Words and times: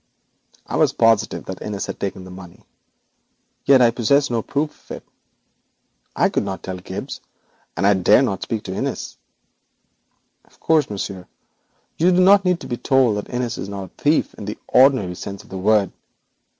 I 0.65 0.77
was 0.77 0.93
positive 0.93 1.47
Innis 1.61 1.85
had 1.85 1.99
taken 1.99 2.23
the 2.23 2.31
money, 2.31 2.63
yet 3.65 3.83
I 3.83 3.91
possessed 3.91 4.31
no 4.31 4.41
proof 4.41 4.89
of 4.89 4.97
it. 4.97 5.07
I 6.15 6.27
could 6.27 6.41
not 6.41 6.63
tell 6.63 6.79
Gibbes, 6.79 7.19
and 7.77 7.85
I 7.85 7.93
dare 7.93 8.23
not 8.23 8.41
speak 8.41 8.63
to 8.63 8.73
Innis. 8.73 9.17
Of 10.43 10.59
course, 10.59 10.89
monsieur, 10.89 11.27
you 11.99 12.09
do 12.09 12.19
not 12.19 12.45
need 12.45 12.59
to 12.61 12.67
be 12.67 12.77
told 12.77 13.17
that 13.17 13.29
Innis 13.31 13.59
is 13.59 13.69
not 13.69 13.91
a 13.91 14.01
thief 14.01 14.33
in 14.33 14.45
the 14.45 14.57
ordinary 14.69 15.13
sense 15.13 15.43
of 15.43 15.49
the 15.49 15.59
word. 15.59 15.91